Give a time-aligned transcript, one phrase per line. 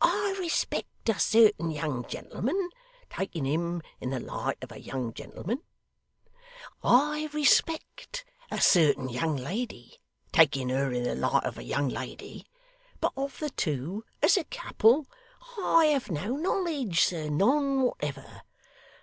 [0.00, 2.70] I respect a certain young gentleman,
[3.10, 5.60] taking him in the light of a young gentleman;
[6.82, 9.98] I respect a certain young lady,
[10.32, 12.46] taking her in the light of a young lady;
[13.02, 15.04] but of the two as a couple,
[15.58, 18.44] I have no knowledge, sir, none whatever.